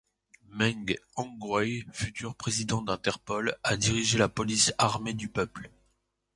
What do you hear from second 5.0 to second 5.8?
du peuple.